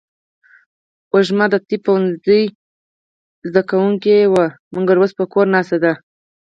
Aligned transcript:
وږمه 1.13 1.45
د 1.53 1.55
طب 1.67 1.79
پوهنځۍ 1.85 2.43
زده 3.49 3.61
کړیاله 3.69 4.27
وه، 4.31 4.45
مګر 4.75 4.95
اوس 4.99 5.11
په 5.19 5.25
کور 5.33 5.45
ناسته 5.55 5.77
ده. 5.83 5.93